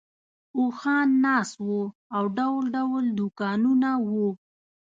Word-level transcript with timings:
اوښان 0.57 1.07
ناست 1.25 1.55
وو 1.65 1.81
او 2.15 2.23
ډول 2.37 2.63
ډول 2.75 3.03
دوکانونه 3.19 3.89
وو. 4.09 4.29